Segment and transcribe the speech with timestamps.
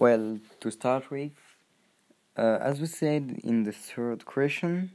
[0.00, 1.32] Well, to start with,
[2.36, 4.92] uh, as we said in the third question,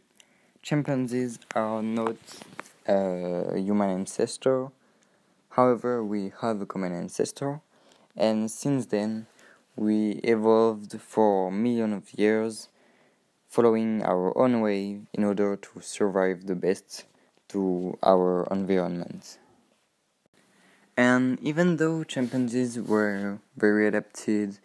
[0.61, 2.15] chimpanzees are not
[2.87, 4.69] a human ancestor.
[5.49, 7.59] However, we have a common ancestor,
[8.15, 9.27] and since then,
[9.75, 12.69] we evolved for millions of years,
[13.49, 17.03] following our own way in order to survive the best
[17.49, 19.37] to our environment.
[20.95, 24.59] And even though chimpanzees were very adapted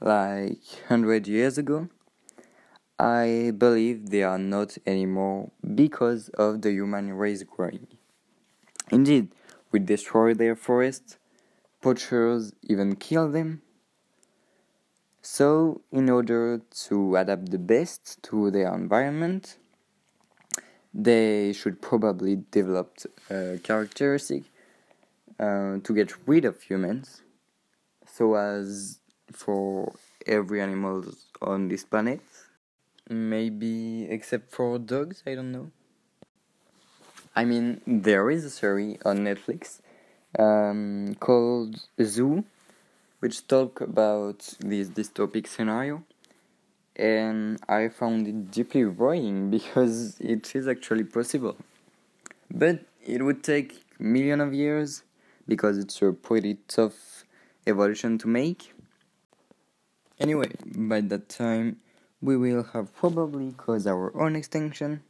[0.00, 1.88] like 100 years ago,
[2.98, 7.86] I believe they are not anymore because of the human race growing.
[8.90, 9.28] Indeed,
[9.70, 11.18] we destroy their forests,
[11.80, 13.62] poachers even kill them.
[15.22, 19.58] So, in order to adapt the best to their environment,
[20.94, 22.96] they should probably develop
[23.30, 24.44] a characteristic
[25.38, 27.22] uh, to get rid of humans
[28.06, 28.98] so as
[29.32, 29.92] for
[30.26, 31.04] every animal
[31.40, 32.20] on this planet.
[33.08, 35.70] Maybe except for dogs, I don't know.
[37.34, 39.80] I mean, there is a series on Netflix
[40.38, 42.44] um, called Zoo,
[43.20, 46.02] which talk about this dystopic scenario,
[46.96, 51.56] and I found it deeply worrying because it is actually possible.
[52.50, 55.02] But it would take millions of years
[55.46, 57.24] because it's a pretty tough
[57.66, 58.72] evolution to make.
[60.20, 61.76] Anyway, by that time,
[62.20, 65.02] we will have probably caused our own extinction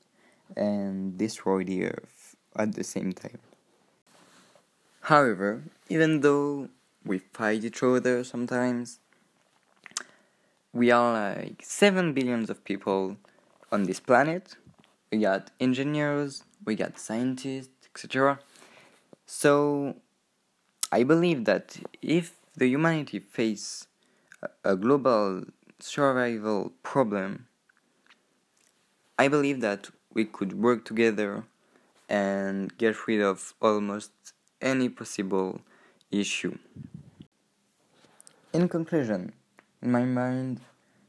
[0.56, 3.38] and destroy the earth at the same time.
[5.02, 6.68] However, even though
[7.06, 8.98] we fight each other sometimes,
[10.74, 13.16] we are like 7 billions of people
[13.72, 14.56] on this planet.
[15.10, 18.40] We got engineers, we got scientists, etc.
[19.24, 19.96] So,
[20.92, 23.87] I believe that if the humanity face
[24.64, 25.44] a global
[25.78, 27.46] survival problem,
[29.18, 31.44] I believe that we could work together
[32.08, 34.12] and get rid of almost
[34.60, 35.60] any possible
[36.10, 36.58] issue.
[38.52, 39.32] In conclusion,
[39.82, 40.60] in my mind,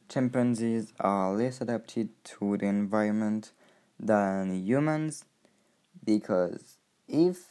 [0.09, 3.51] chimpanzees are less adapted to the environment
[3.99, 5.25] than humans
[6.03, 6.77] because
[7.07, 7.45] if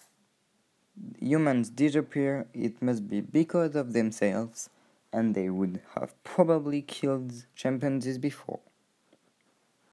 [1.18, 4.70] humans disappear, it must be because of themselves
[5.12, 8.60] and they would have probably killed chimpanzees before.